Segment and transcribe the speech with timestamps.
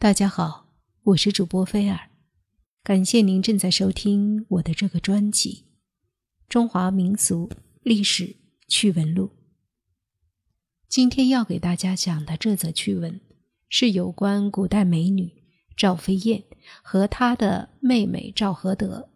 [0.00, 0.68] 大家好，
[1.02, 2.10] 我是主播菲尔，
[2.84, 5.64] 感谢您正在收听我的这个专辑
[6.48, 7.50] 《中华民俗
[7.82, 8.36] 历史
[8.68, 9.26] 趣闻录》。
[10.88, 13.20] 今天要给大家讲的这则趣闻，
[13.68, 15.32] 是有关古代美女
[15.76, 16.44] 赵飞燕
[16.80, 19.10] 和她的妹妹赵合德。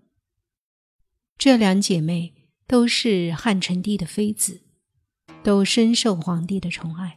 [1.38, 4.62] 这两姐妹都是汉成帝的妃子，
[5.44, 7.16] 都深受皇帝的宠爱，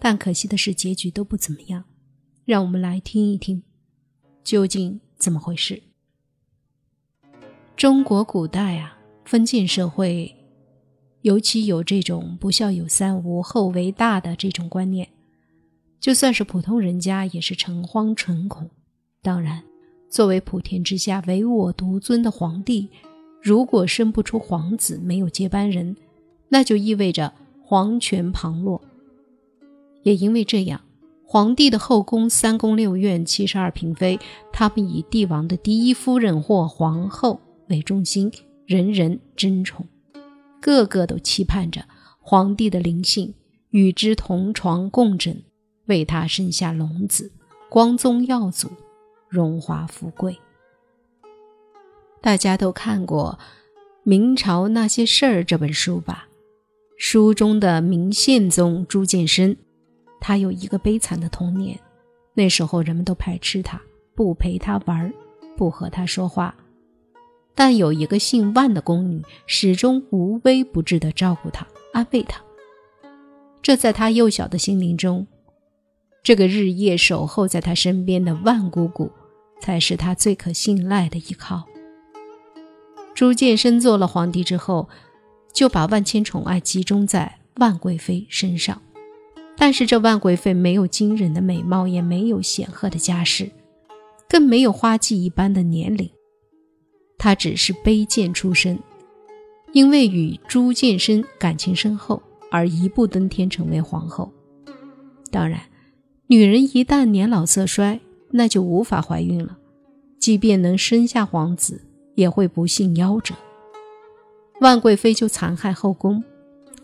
[0.00, 1.84] 但可惜的是，结局都不怎么样。
[2.48, 3.62] 让我们来听一听，
[4.42, 5.82] 究竟怎么回事？
[7.76, 10.34] 中国古代啊，封建社会，
[11.20, 15.10] 尤其有这种“不孝有三，无后为大”的这种观念，
[16.00, 18.70] 就算是普通人家也是诚惶诚恐。
[19.20, 19.62] 当然，
[20.08, 22.88] 作为普天之下唯我独尊的皇帝，
[23.42, 25.94] 如果生不出皇子，没有接班人，
[26.48, 27.30] 那就意味着
[27.62, 28.80] 皇权旁落。
[30.02, 30.80] 也因为这样。
[31.30, 34.18] 皇帝的后宫三宫六院七十二嫔妃，
[34.50, 38.32] 他们以帝王的第一夫人或皇后为中心，
[38.64, 39.86] 人人争宠，
[40.58, 41.84] 个个都期盼着
[42.18, 43.34] 皇帝的灵性，
[43.68, 45.42] 与之同床共枕，
[45.84, 47.30] 为他生下龙子，
[47.68, 48.70] 光宗耀祖，
[49.28, 50.38] 荣华富贵。
[52.22, 53.38] 大家都看过
[54.02, 56.26] 《明朝那些事儿》这本书吧？
[56.96, 59.58] 书中的明宪宗朱见深。
[60.20, 61.78] 他有一个悲惨的童年，
[62.34, 63.80] 那时候人们都排斥他，
[64.14, 65.12] 不陪他玩，
[65.56, 66.54] 不和他说话。
[67.54, 72.40] 但有一个姓万的宫女，始终无微不至地照顾他，安慰他。
[73.60, 75.26] 这在他幼小的心灵中，
[76.22, 79.10] 这个日夜守候在他身边的万姑姑，
[79.60, 81.66] 才是他最可信赖的依靠。
[83.14, 84.88] 朱见深做了皇帝之后，
[85.52, 88.80] 就把万千宠爱集中在万贵妃身上。
[89.58, 93.50] 但是这万贵妃没有惊人的美貌，也没有显赫的家世，
[94.28, 96.08] 更没有花季一般的年龄。
[97.18, 98.78] 她只是卑贱出身，
[99.72, 104.32] 因为与朱见深感情深厚而一步登天成为皇后。
[105.32, 105.60] 当然，
[106.28, 107.98] 女人一旦年老色衰，
[108.30, 109.58] 那就无法怀孕了，
[110.20, 111.82] 即便能生下皇子，
[112.14, 113.34] 也会不幸夭折。
[114.60, 116.22] 万贵妃就残害后宫，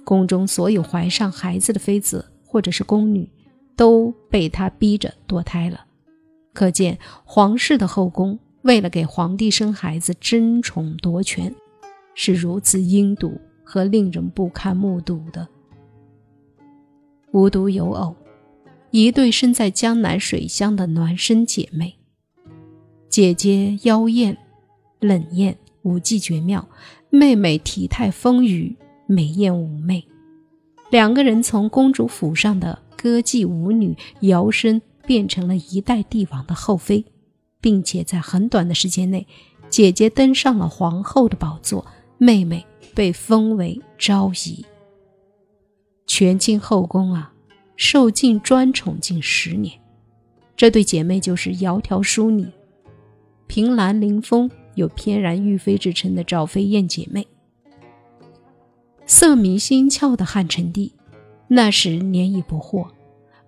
[0.02, 2.24] 宫中所有怀上孩子的妃子。
[2.54, 3.28] 或者是宫女，
[3.74, 5.84] 都被他逼着堕胎了。
[6.52, 11.52] 可见皇室的后宫为了给皇帝生孩子争宠夺权，
[12.14, 15.48] 是如此阴毒和令人不堪目睹的。
[17.32, 18.14] 无独有偶，
[18.92, 21.96] 一对身在江南水乡的孪生姐妹，
[23.08, 24.38] 姐姐妖艳
[25.00, 26.64] 冷艳，舞技绝妙；
[27.10, 28.76] 妹妹体态丰腴，
[29.08, 30.06] 美艳妩媚。
[30.94, 37.04] 两个人从公主府上的歌妓舞女，摇身变成了一代帝王的后妃，
[37.60, 39.26] 并且在很短的时间内，
[39.68, 41.84] 姐姐登上了皇后的宝座，
[42.16, 44.64] 妹妹被封为昭仪。
[46.06, 47.32] 全境后宫啊，
[47.74, 49.76] 受尽专宠近十年。
[50.56, 52.46] 这对姐妹就是窈窕淑女、
[53.48, 57.26] 凭栏临风、有翩然玉妃之称的赵飞燕姐妹。
[59.06, 60.92] 色迷心窍的汉成帝，
[61.48, 62.88] 那时年已不惑，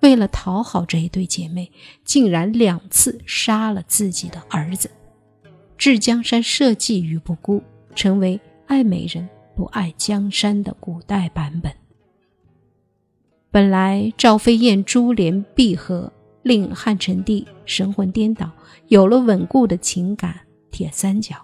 [0.00, 1.70] 为了讨好这一对姐妹，
[2.04, 4.90] 竟然两次杀了自己的儿子，
[5.78, 7.62] 置江山社稷于不顾，
[7.94, 11.72] 成为爱美人不爱江山的古代版本。
[13.50, 16.12] 本来赵飞燕珠联璧合，
[16.42, 18.50] 令汉成帝神魂颠倒，
[18.88, 20.40] 有了稳固的情感
[20.70, 21.36] 铁三角，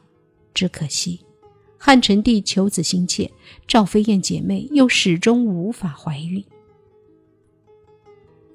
[0.53, 1.25] 只可惜。
[1.85, 3.29] 汉成帝求子心切，
[3.67, 6.45] 赵飞燕姐妹又始终无法怀孕。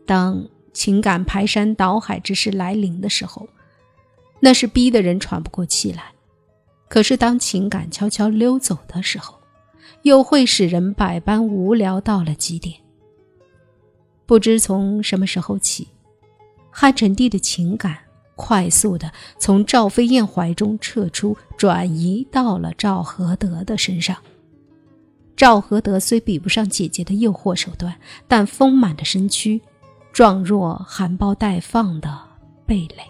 [0.06, 3.46] 当情感排山倒海之势来临的时候，
[4.40, 6.04] 那是逼得人喘不过气来；
[6.88, 9.38] 可是当情感悄悄溜走的时候，
[10.04, 12.80] 又会使人百般无聊到了极点。
[14.26, 15.90] 不知从什么时候起，
[16.72, 18.07] 汉成帝的情感。
[18.38, 24.16] 快速的从赵飞燕怀中撤出，转移到了赵合德的身上。
[25.36, 27.96] 赵合德虽比不上姐姐的诱惑手段，
[28.28, 29.60] 但丰满的身躯，
[30.14, 32.18] 状若含苞待放的
[32.66, 33.04] 蓓蕾，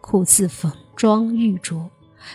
[0.00, 1.88] 酷似粉妆玉琢，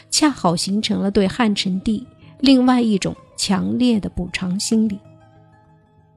[0.09, 2.05] 恰好形成了对汉成帝
[2.39, 4.99] 另外一种强烈的补偿心理。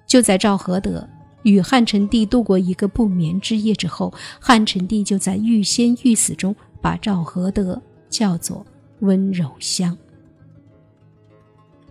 [0.07, 1.09] 就在赵合德。
[1.47, 8.67] 与汉成帝度过一个不眠之夜之后，汉成帝就在欲仙欲死中把赵合德叫做
[8.99, 9.97] 温柔乡。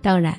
[0.02, 0.38] 当然，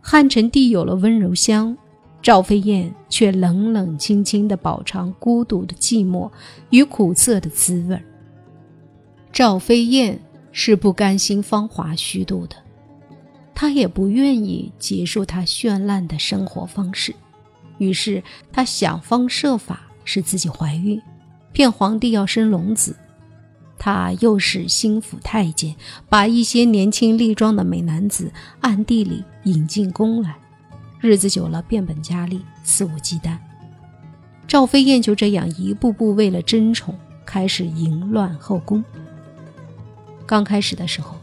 [0.00, 1.76] 汉成帝有了温柔乡，
[2.22, 6.30] 赵飞燕却冷冷清清地饱尝孤独的寂寞
[6.70, 8.00] 与苦涩的滋味。
[9.32, 10.20] 赵飞燕
[10.52, 12.54] 是不甘心芳华虚度的，
[13.56, 17.12] 她也不愿意结束她绚烂的生活方式，
[17.80, 18.22] 于是
[18.52, 21.02] 她想方设法使自己怀孕，
[21.52, 22.94] 骗皇帝要生龙子。
[23.82, 25.74] 他又是心腹太监
[26.10, 28.30] 把一些年轻力壮的美男子
[28.60, 30.36] 暗地里引进宫来。
[31.00, 33.38] 日子久了，变本加厉，肆无忌惮。
[34.46, 36.94] 赵飞燕就这样一步步为了争宠，
[37.24, 38.84] 开始淫乱后宫。
[40.26, 41.16] 刚开始的时候，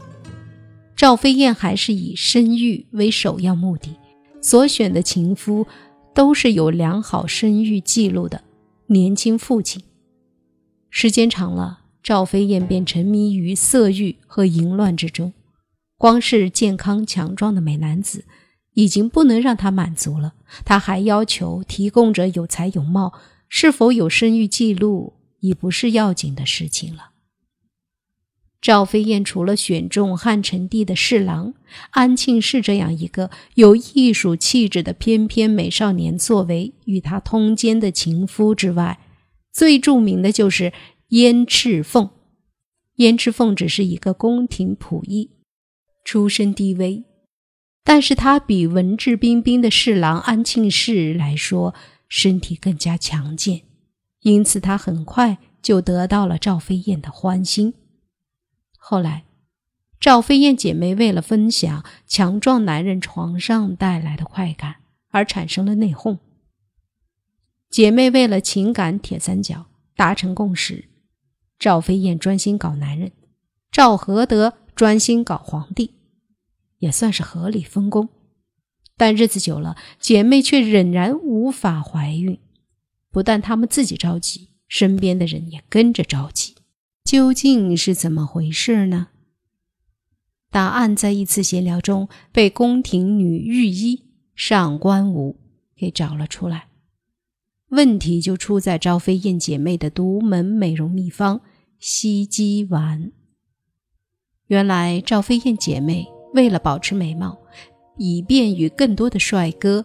[0.96, 3.94] 赵飞燕还是以生育为首要目的，
[4.40, 5.64] 所选的情夫
[6.18, 8.42] 都是有良好生育记录的
[8.88, 9.80] 年轻父亲。
[10.90, 15.32] 时间长了，赵飞燕便沉迷于色欲和淫乱之中，
[15.96, 18.24] 光是健康强壮的美男子。
[18.74, 20.34] 已经不能让他满足了，
[20.64, 23.12] 他还要求提供者有才有貌，
[23.48, 27.10] 是否有生育记录已不是要紧的事情了。
[28.60, 31.54] 赵飞燕除了选中汉成帝的侍郎
[31.90, 38.98] 安庆世这样一个有艺术气质的翩翩美少年作为与他通奸的情夫之外，
[39.52, 40.72] 最著名的就是
[41.08, 42.10] 燕赤凤。
[42.96, 45.30] 燕赤凤只是一个宫廷仆役，
[46.04, 47.04] 出身低微。
[47.84, 51.74] 但是他比文质彬彬的侍郎安庆氏来说，
[52.08, 53.62] 身体更加强健，
[54.22, 57.74] 因此他很快就得到了赵飞燕的欢心。
[58.90, 59.24] 后来，
[60.00, 64.76] 赵飞燕姐妹为了分享强壮男人床上带来的快感，
[65.10, 66.16] 而产生了内讧。
[67.68, 70.88] 姐妹为了情感铁三角达成共识，
[71.58, 73.12] 赵飞燕专心搞男人，
[73.70, 75.92] 赵合德专心搞皇帝。
[76.78, 78.08] 也算是合理分工，
[78.96, 82.40] 但日子久了，姐妹却仍然无法怀孕。
[83.10, 86.54] 不但她们自己着急，身边的人也跟着着急。
[87.08, 89.08] 究竟是怎么回事呢？
[90.50, 95.40] 答案在一次闲聊中被宫廷女御医上官无
[95.74, 96.68] 给找了出来。
[97.70, 101.40] 问题就出在赵飞燕姐妹的独门美容秘方——
[101.80, 103.10] 西鸡丸。
[104.48, 106.06] 原来赵飞燕姐妹。
[106.34, 107.38] 为了保持美貌，
[107.96, 109.82] 以便与更多的帅哥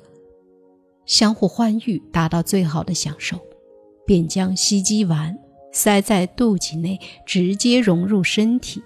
[1.05, 3.39] 相互欢愉，达到最好的享受，
[4.05, 5.39] 便将吸肌丸
[5.73, 8.81] 塞在肚脐内，直接融入身体，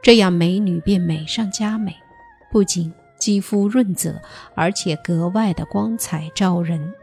[0.00, 1.94] 这样美女便美上加美，
[2.50, 4.18] 不仅肌肤润泽，
[4.54, 6.94] 而且格外的光彩照人。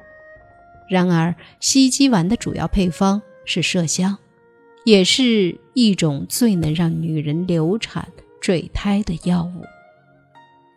[0.90, 4.18] 然而，吸鸡丸的主要配方是麝香，
[4.86, 8.07] 也是一种最能让女人流产。
[8.42, 9.64] 坠胎的药物，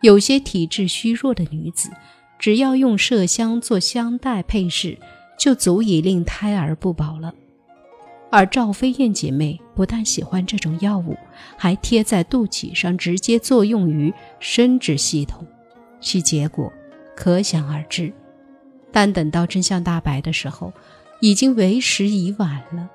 [0.03, 1.89] 有些体质虚弱的女子，
[2.37, 4.99] 只要用麝香做香袋配饰，
[5.39, 7.33] 就足以令胎儿不保了。
[8.35, 11.15] 而赵飞燕姐妹不但喜欢这种药物，
[11.55, 15.47] 还贴在肚脐上，直接作用于生殖系统，
[16.01, 16.71] 其结果
[17.15, 18.11] 可想而知。
[18.91, 20.73] 但等到真相大白的时候，
[21.21, 22.89] 已经为时已晚了。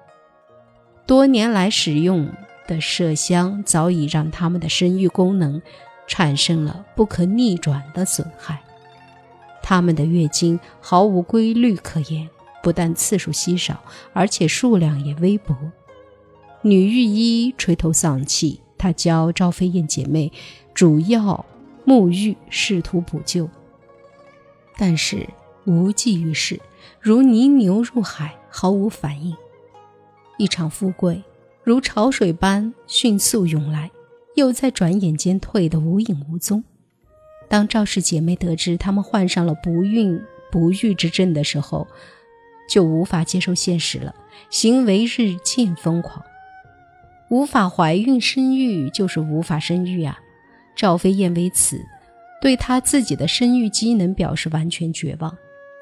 [1.06, 2.30] 多年来使用。
[2.66, 5.60] 的麝香早已让他们的生育功能
[6.06, 8.62] 产生了不可逆转的损害，
[9.60, 12.28] 他们的月经毫无规律可言，
[12.62, 15.56] 不但次数稀少，而且数量也微薄。
[16.62, 20.32] 女御医垂头丧气，她教赵飞燕姐妹
[20.74, 21.44] 主药
[21.86, 23.48] 沐浴，试图补救，
[24.76, 25.28] 但是
[25.64, 26.60] 无济于事，
[27.00, 29.36] 如泥牛入海，毫无反应。
[30.38, 31.22] 一场富贵。
[31.62, 33.90] 如潮水般迅速涌来，
[34.34, 36.64] 又在转眼间退得无影无踪。
[37.48, 40.18] 当赵氏姐妹得知她们患上了不孕
[40.50, 41.86] 不育之症的时候，
[42.70, 44.14] 就无法接受现实了，
[44.48, 46.24] 行为日渐疯狂。
[47.28, 50.18] 无法怀孕生育就是无法生育啊！
[50.76, 51.84] 赵飞燕为此
[52.40, 55.36] 对她自己的生育机能表示完全绝望。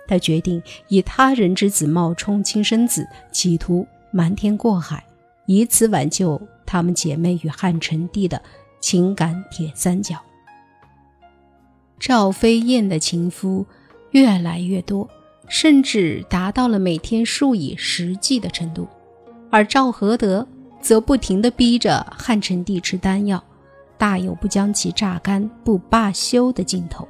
[0.06, 5.04] 她决定以他人之子冒充亲生子，企图瞒天过海。
[5.44, 8.42] 以此挽救她们姐妹与汉成帝的
[8.80, 10.16] 情感铁三角。
[11.98, 13.66] 赵飞燕的情夫
[14.12, 15.08] 越来越多，
[15.48, 18.86] 甚至达到了每天数以十计的程度，
[19.50, 20.46] 而赵合德
[20.80, 23.42] 则不停地逼着汉成帝吃丹药，
[23.96, 27.08] 大有不将其榨干不罢休的劲头。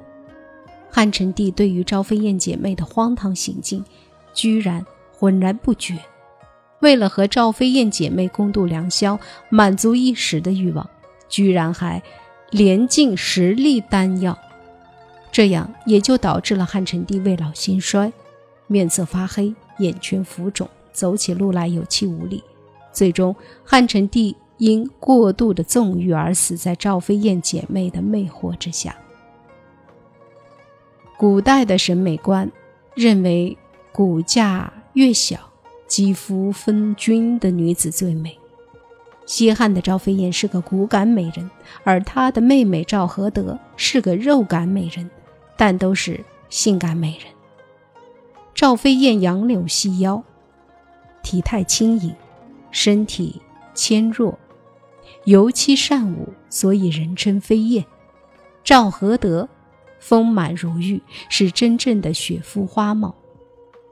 [0.89, 3.83] 汉成帝对于赵飞燕姐妹的荒唐行径，
[4.33, 5.95] 居然浑然不觉。
[6.79, 9.19] 为了和赵飞燕姐妹共度良宵，
[9.49, 10.89] 满足一时的欲望，
[11.27, 12.01] 居然还
[12.51, 14.39] 连进十粒丹药，
[15.31, 18.11] 这这样也就导致了汉成帝未老先衰，
[18.69, 22.41] 面色发黑，眼圈浮肿，走起路来有气无力。
[22.93, 23.35] 最终，
[23.65, 28.95] 汉成帝因过度的纵欲而死在赵飞燕姐妹的魅惑之下。
[31.17, 32.49] 古代的审美观
[32.95, 33.57] 认为，
[33.91, 35.37] 骨架越小、
[35.87, 38.37] 肌肤丰均的女子最美。
[39.25, 41.49] 西汉的赵飞燕是个骨感美人，
[41.83, 45.09] 而她的妹妹赵合德是个肉感美人，
[45.55, 47.38] 但都是性感美人。
[48.59, 50.21] 赵飞燕杨柳细腰，
[51.23, 52.13] 体态轻盈，
[52.71, 53.41] 身体
[53.73, 54.37] 纤弱，
[55.23, 57.85] 尤其善舞，所以人称飞燕。
[58.61, 59.47] 赵合德。
[60.01, 63.15] 丰满如玉，是真正的雪肤花貌，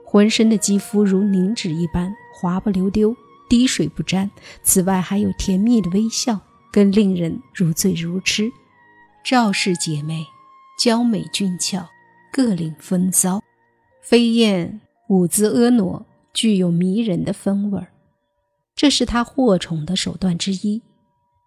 [0.04, 3.16] 浑身的肌肤如凝脂一般滑不溜丢，
[3.48, 4.30] 滴水不沾。
[4.64, 6.38] 此外，还有甜蜜的微笑，
[6.74, 8.52] 更令人如醉如痴。
[9.24, 10.26] 赵氏姐妹
[10.78, 11.88] 娇美俊俏，
[12.34, 13.42] 各领风骚。
[14.10, 17.92] 飞燕舞姿婀娜，具有迷人的风味儿，
[18.74, 20.82] 这是她获宠的手段之一。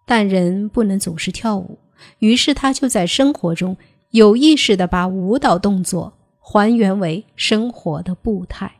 [0.05, 1.79] 但人不能总是跳舞，
[2.19, 3.75] 于是她就在生活中。
[4.11, 8.75] 有意识地把舞蹈动作还原为生活的步态，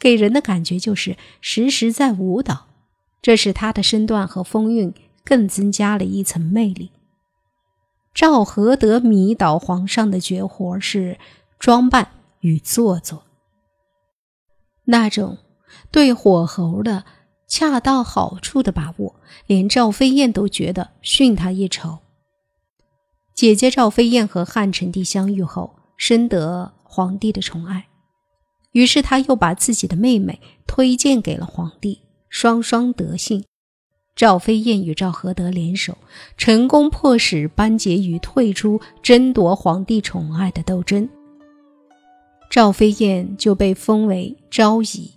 [0.00, 2.66] 给人的感觉就是时时在舞蹈，
[3.22, 4.92] 这使他的身段和风韵
[5.24, 6.90] 更增加了一层魅力。
[8.12, 11.18] 赵合德迷倒皇上的绝活是
[11.60, 12.08] 装扮
[12.46, 13.24] 与做作，
[14.84, 15.38] 那种
[15.90, 17.04] 对火候的
[17.48, 19.16] 恰到好处的把握，
[19.48, 21.98] 连赵飞燕都觉得逊他一筹。
[23.34, 27.88] 姐姐赵飞燕和汉成帝相遇后，深得皇帝的宠爱，
[28.70, 33.44] 于是他又把自己的妹妹推荐给了皇帝，双双得幸。
[34.14, 35.98] 赵飞燕与赵合德联手，
[36.36, 41.08] 成功迫使班婕妤退出争夺皇帝宠爱的斗争，
[42.48, 45.10] 赵飞燕就被封为昭仪。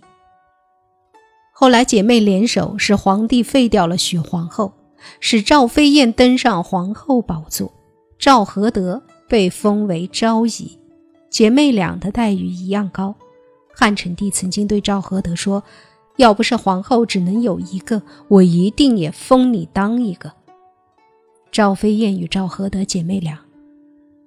[1.52, 4.72] 后来姐妹联手，使皇帝废掉了许皇后，
[5.20, 7.72] 使赵飞燕登上皇后宝座。
[8.18, 10.78] 赵合德被封为昭仪，
[11.30, 13.14] 姐妹俩的待遇一样高。
[13.72, 15.62] 汉成帝曾经对赵合德说
[16.16, 20.32] ：“要不是皇后只能有一个，我一定也封你当一个。”
[21.50, 23.38] 赵飞燕与赵合德姐妹俩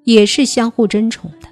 [0.06, 1.48] 也是相互争宠的。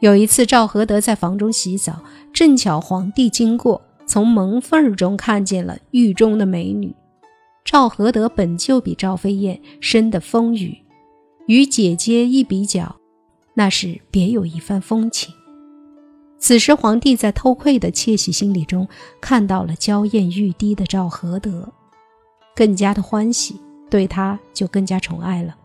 [0.00, 2.02] 有一次，赵合德在房中洗澡，
[2.32, 6.94] 正巧皇帝经过，从门缝中看见了狱中的美女。
[7.64, 10.78] 赵合德本就比赵飞燕生得丰腴。
[11.46, 12.96] 与姐姐一比较，
[13.54, 15.34] 那是别有一番风情。
[16.38, 18.86] 此时，皇帝在偷窥的窃喜心理中
[19.20, 21.68] 看到了娇艳欲滴的赵合德，
[22.54, 23.56] 更加的欢喜，
[23.90, 25.56] 对他就更加宠爱了。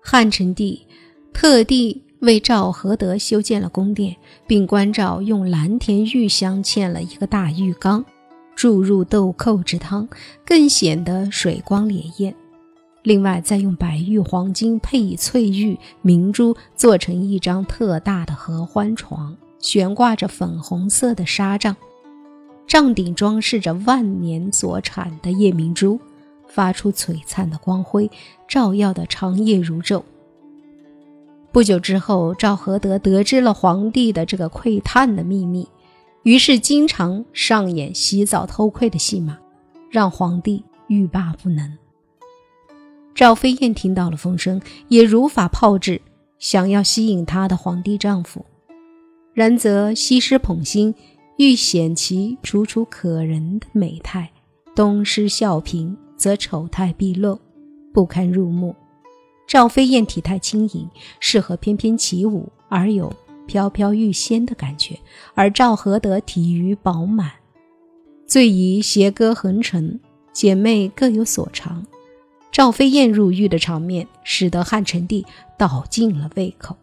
[0.00, 0.86] 汉成帝
[1.32, 4.16] 特地为赵合德修建了宫殿，
[4.48, 8.04] 并关照用蓝田玉镶嵌了一个大浴缸，
[8.56, 10.06] 注入豆蔻之汤，
[10.44, 12.34] 更显得水光潋滟。
[13.04, 21.76] 另外，再用白玉、黄金配以翠玉、明珠，做成一张特大的合欢床，悬挂着粉红色的纱帐，
[22.66, 26.00] 帐顶装饰着万年所产的夜明珠，
[26.48, 28.10] 发出璀璨的光辉，
[28.48, 30.02] 照耀的长夜如昼。
[31.56, 35.66] 不久之后，赵合德得知了皇帝的这个窥探的秘密，
[36.22, 39.38] 于是经常上演洗澡偷窥的戏码，
[39.90, 41.78] 让皇帝欲罢不能。
[43.14, 46.02] 赵飞燕听到了风声，也如法炮制，
[46.38, 48.44] 想要吸引她的皇帝丈夫。
[49.32, 50.94] 然则西施捧心，
[51.38, 54.26] 欲显其楚楚可人的美态；
[54.74, 57.40] 东施效颦，则丑态毕露，
[57.94, 58.76] 不堪入目。
[59.46, 60.88] 赵飞燕体态轻盈，
[61.20, 63.12] 适合翩翩起舞，而有
[63.46, 64.94] 飘飘欲仙的感觉；
[65.34, 67.30] 而赵合德体腴饱满，
[68.26, 70.00] 最宜斜歌横陈，
[70.32, 71.86] 姐妹各有所长。
[72.50, 75.24] 赵飞燕入狱的场面，使得汉成帝
[75.56, 76.76] 倒尽了胃口。